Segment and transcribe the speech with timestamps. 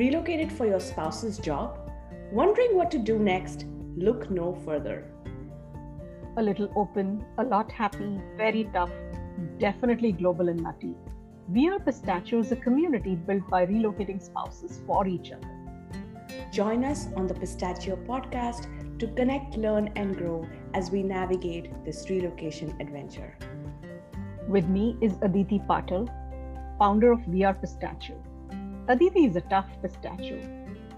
[0.00, 1.78] Relocated for your spouse's job?
[2.32, 3.66] Wondering what to do next?
[3.98, 5.04] Look no further.
[6.38, 8.88] A little open, a lot happy, very tough,
[9.58, 10.94] definitely global and nutty.
[11.50, 15.50] We Are Pistachio is a community built by relocating spouses for each other.
[16.50, 18.68] Join us on the Pistachio podcast
[19.00, 23.36] to connect, learn, and grow as we navigate this relocation adventure.
[24.48, 26.08] With me is Aditi Patil,
[26.78, 28.16] founder of We Are Pistachio.
[28.90, 30.36] Aditi is a tough pistachio.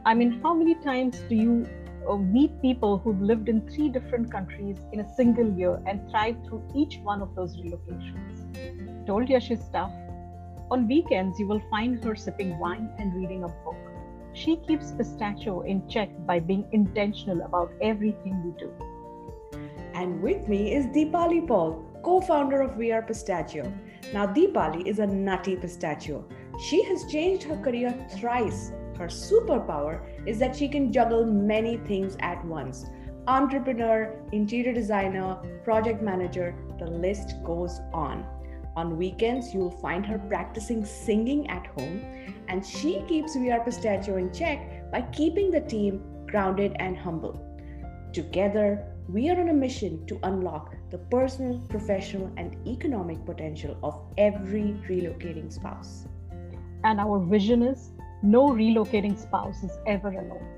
[0.06, 1.69] I mean, how many times do you
[2.09, 6.46] uh, meet people who've lived in three different countries in a single year and thrived
[6.46, 9.06] through each one of those relocations?
[9.06, 9.92] Told you she's tough.
[10.70, 13.77] On weekends, you will find her sipping wine and reading a book.
[14.32, 18.73] She keeps pistachio in check by being intentional about everything we do.
[19.93, 23.70] And with me is Deepali Paul, co founder of Are Pistachio.
[24.15, 26.24] Now, Deepali is a nutty pistachio.
[26.59, 28.73] She has changed her career thrice.
[28.99, 32.87] Her superpower is that she can juggle many things at once
[33.29, 38.27] entrepreneur, interior designer, project manager, the list goes on.
[38.74, 42.01] On weekends, you'll find her practicing singing at home,
[42.49, 47.49] and she keeps We Pistachio in check by keeping the team grounded and humble.
[48.12, 54.01] Together, we are on a mission to unlock the personal, professional, and economic potential of
[54.16, 56.07] every relocating spouse.
[56.85, 57.91] And our vision is
[58.23, 60.49] no relocating spouse is ever alone.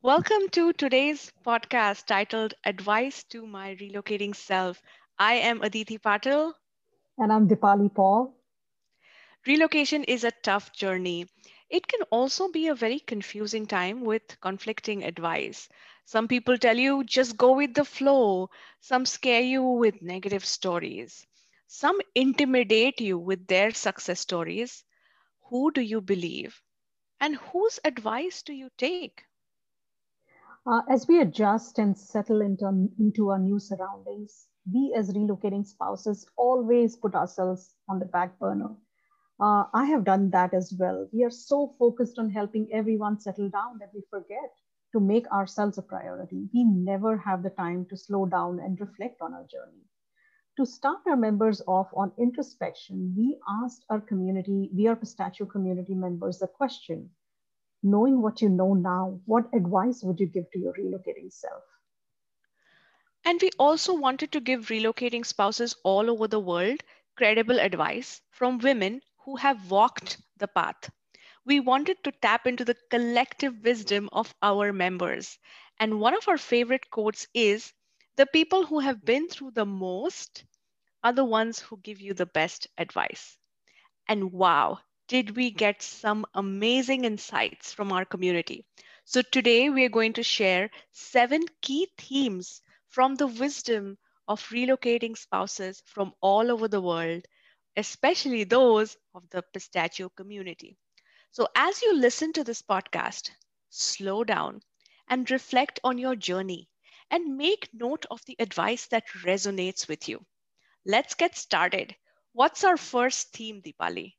[0.00, 4.82] Welcome to today's podcast titled Advice to My Relocating Self.
[5.18, 6.54] I am Aditi Patil.
[7.18, 8.34] And I'm Deepali Paul.
[9.46, 11.26] Relocation is a tough journey.
[11.68, 15.68] It can also be a very confusing time with conflicting advice.
[16.04, 18.50] Some people tell you just go with the flow,
[18.80, 21.26] some scare you with negative stories,
[21.66, 24.84] some intimidate you with their success stories.
[25.50, 26.62] Who do you believe?
[27.20, 29.24] And whose advice do you take?
[30.66, 36.26] Uh, as we adjust and settle into, into our new surroundings, we as relocating spouses
[36.36, 38.76] always put ourselves on the back burner.
[39.40, 41.08] Uh, I have done that as well.
[41.12, 44.52] We are so focused on helping everyone settle down that we forget
[44.92, 46.48] to make ourselves a priority.
[46.54, 49.84] We never have the time to slow down and reflect on our journey.
[50.58, 55.94] To start our members off on introspection, we asked our community, we are Pistachio community
[55.94, 57.10] members, a question
[57.82, 61.62] knowing what you know now, what advice would you give to your relocating self?
[63.24, 66.82] And we also wanted to give relocating spouses all over the world
[67.16, 70.90] credible advice from women who have walked the path.
[71.44, 75.38] We wanted to tap into the collective wisdom of our members.
[75.78, 77.72] And one of our favorite quotes is
[78.16, 80.44] The people who have been through the most
[81.02, 83.36] are the ones who give you the best advice.
[84.08, 88.66] And wow, did we get some amazing insights from our community.
[89.04, 93.98] So today we are going to share seven key themes from the wisdom
[94.28, 97.24] of relocating spouses from all over the world,
[97.76, 100.76] especially those of the pistachio community.
[101.32, 103.32] So as you listen to this podcast,
[103.70, 104.62] slow down
[105.08, 106.70] and reflect on your journey
[107.10, 110.24] and make note of the advice that resonates with you.
[110.86, 111.96] Let's get started.
[112.32, 114.14] What's our first theme, Deepali?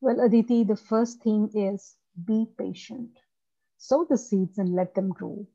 [0.00, 3.18] Well, Aditi, the first theme is be patient.
[3.76, 5.46] Sow the seeds and let them grow.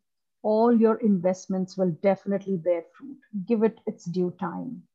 [0.41, 3.19] All your investments will definitely bear fruit.
[3.45, 4.87] Give it its due time.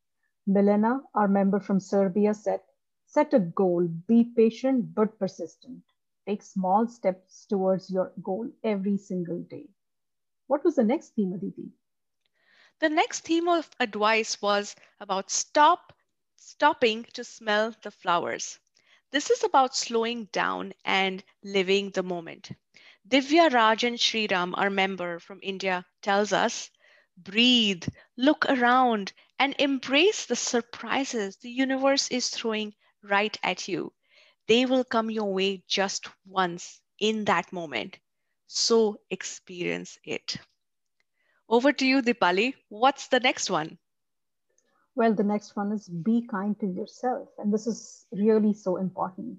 [0.46, 2.62] Milena, our member from Serbia, said,
[3.10, 5.82] Set a goal, be patient but persistent.
[6.26, 9.68] Take small steps towards your goal every single day.
[10.46, 11.72] What was the next theme, Aditi?
[12.80, 15.92] The next theme of advice was about stop
[16.36, 18.58] stopping to smell the flowers.
[19.10, 22.50] This is about slowing down and living the moment.
[23.08, 26.70] Divya Raj and Sriram, our member from India, tells us
[27.16, 27.84] breathe,
[28.16, 33.92] look around, and embrace the surprises the universe is throwing right at you.
[34.48, 37.98] They will come your way just once in that moment.
[38.46, 40.36] So experience it.
[41.48, 42.54] Over to you, Deepali.
[42.68, 43.78] What's the next one?
[44.94, 47.28] Well, the next one is be kind to yourself.
[47.38, 49.38] And this is really so important.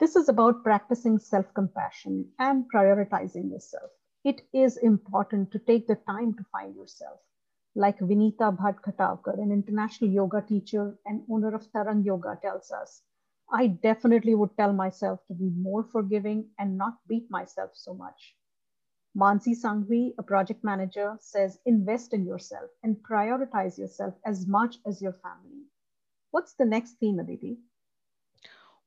[0.00, 3.90] This is about practicing self compassion and prioritizing yourself.
[4.24, 7.20] It is important to take the time to find yourself.
[7.74, 13.02] Like Vinita Bhatt Khatavkar, an international yoga teacher and owner of Tarang Yoga, tells us,
[13.52, 18.36] I definitely would tell myself to be more forgiving and not beat myself so much.
[19.16, 25.00] Mansi Sanghvi, a project manager, says invest in yourself and prioritize yourself as much as
[25.02, 25.64] your family.
[26.30, 27.58] What's the next theme, Aditi?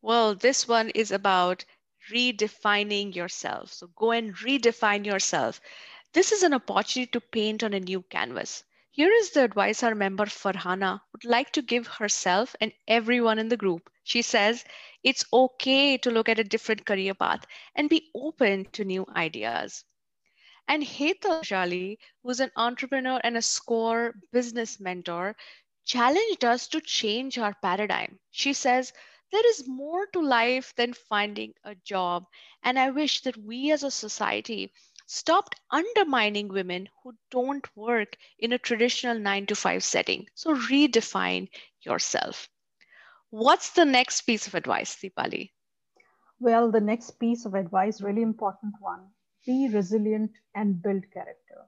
[0.02, 1.66] Well, this one is about
[2.12, 3.74] redefining yourself.
[3.74, 5.62] So go and redefine yourself.
[6.14, 8.64] This is an opportunity to paint on a new canvas.
[8.96, 13.50] Here is the advice our member Farhana would like to give herself and everyone in
[13.50, 13.90] the group.
[14.06, 14.64] She says
[15.04, 17.46] it's okay to look at a different career path
[17.76, 19.84] and be open to new ideas.
[20.70, 25.36] And Hetal Jali, who's an entrepreneur and a SCORE business mentor,
[25.84, 28.18] challenged us to change our paradigm.
[28.32, 28.94] She says,
[29.30, 32.28] there is more to life than finding a job.
[32.64, 34.72] And I wish that we as a society
[35.06, 40.28] stopped undermining women who don't work in a traditional nine to five setting.
[40.36, 41.50] So redefine
[41.82, 42.50] yourself.
[43.30, 45.52] What's the next piece of advice, Deepali?
[46.40, 49.12] Well, the next piece of advice, really important one
[49.46, 51.68] be resilient and build character.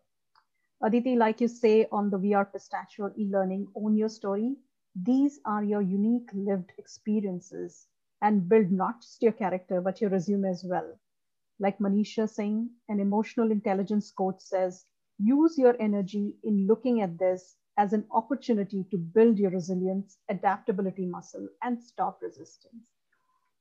[0.81, 4.57] Aditi, like you say on the We Are Pistachio e learning, own your story.
[4.95, 7.87] These are your unique lived experiences
[8.21, 10.99] and build not just your character, but your resume as well.
[11.59, 14.85] Like Manisha Singh, an emotional intelligence coach says,
[15.17, 21.05] use your energy in looking at this as an opportunity to build your resilience, adaptability
[21.05, 22.83] muscle, and stop resistance.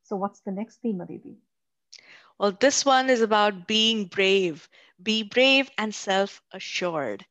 [0.02, 1.36] So, what's the next theme, Aditi?
[2.38, 4.68] Well, this one is about being brave.
[5.02, 7.26] Be brave and self assured.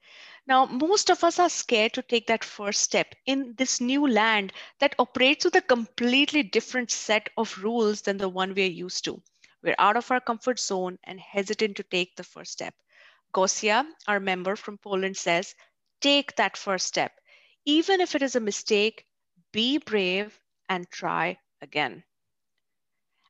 [0.47, 4.53] Now, most of us are scared to take that first step in this new land
[4.79, 9.21] that operates with a completely different set of rules than the one we're used to.
[9.65, 12.75] We're out of our comfort zone and hesitant to take the first step.
[13.33, 15.55] Gosia, our member from Poland, says,
[16.01, 17.19] take that first step.
[17.65, 19.07] Even if it is a mistake,
[19.51, 20.39] be brave
[20.69, 22.03] and try again.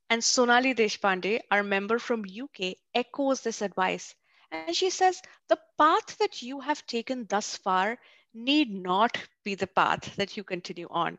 [0.10, 4.14] And Sonali Deshpande, our member from UK, echoes this advice.
[4.52, 7.98] And she says, the path that you have taken thus far
[8.34, 11.18] need not be the path that you continue on.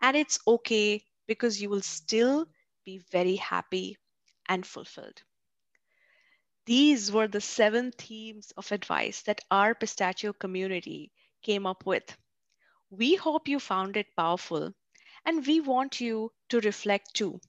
[0.00, 2.46] And it's okay because you will still
[2.84, 3.98] be very happy
[4.48, 5.22] and fulfilled.
[6.66, 12.16] These were the seven themes of advice that our pistachio community came up with.
[12.90, 14.74] We hope you found it powerful,
[15.24, 17.40] and we want you to reflect too.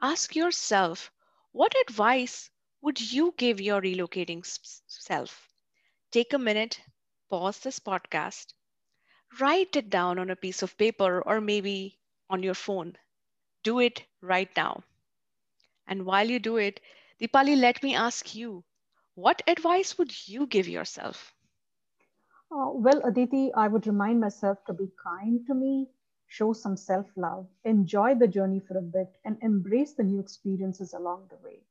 [0.00, 1.10] Ask yourself
[1.52, 4.44] what advice would you give your relocating
[4.86, 5.48] self?
[6.10, 6.80] Take a minute,
[7.30, 8.54] pause this podcast,
[9.40, 12.98] write it down on a piece of paper or maybe on your phone.
[13.62, 14.84] Do it right now.
[15.86, 16.80] And while you do it,
[17.20, 18.64] Deepali, let me ask you,
[19.14, 21.34] what advice would you give yourself?
[22.50, 25.88] Uh, well, Aditi, I would remind myself to be kind to me,
[26.26, 30.92] show some self love, enjoy the journey for a bit, and embrace the new experiences
[30.94, 31.62] along the way.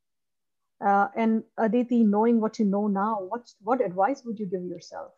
[0.81, 5.13] Uh, and Aditi, knowing what you know now, what, what advice would you give yourself?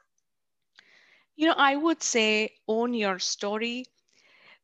[1.35, 3.85] You know, I would say own your story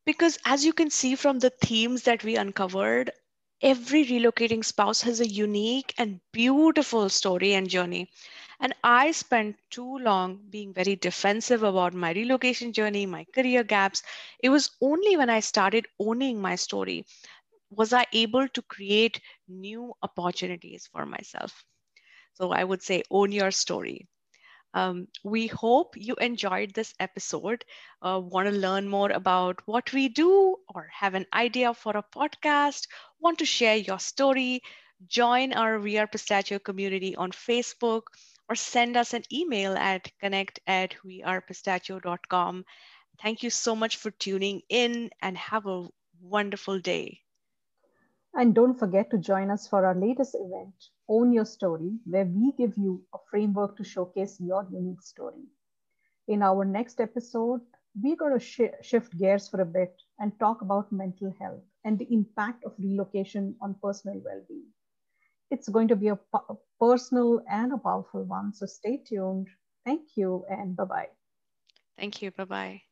[0.06, 3.12] because as you can see from the themes that we uncovered,
[3.64, 8.10] every relocating spouse has a unique and beautiful story and journey.
[8.60, 14.04] And I spent too long being very defensive about my relocation journey, my career gaps.
[14.40, 17.06] It was only when I started owning my story
[17.72, 21.66] was I able to create new opportunities for myself.
[22.34, 24.08] So I would say own your story.
[24.74, 27.64] Um, we hope you enjoyed this episode.
[28.02, 32.04] Uh, want to learn more about what we do or have an idea for a
[32.04, 32.88] podcast,
[33.20, 34.62] want to share your story,
[35.08, 38.04] join our We Are Pistachio community on Facebook
[38.50, 42.66] or send us an email at connect at wearepistachio.com.
[43.22, 45.88] Thank you so much for tuning in and have a
[46.22, 47.22] wonderful day.
[48.34, 50.74] And don't forget to join us for our latest event,
[51.10, 55.44] Own Your Story, where we give you a framework to showcase your unique story.
[56.28, 57.62] In our next episode,
[58.02, 61.98] we're going to sh- shift gears for a bit and talk about mental health and
[61.98, 64.68] the impact of relocation on personal well being.
[65.50, 69.48] It's going to be a, a personal and a powerful one, so stay tuned.
[69.86, 71.10] Thank you and bye bye.
[71.98, 72.32] Thank you.
[72.32, 72.84] Bye bye.